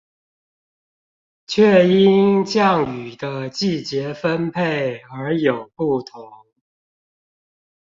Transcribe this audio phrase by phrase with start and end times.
[1.45, 6.27] 卻因降雨的季節分配而有不同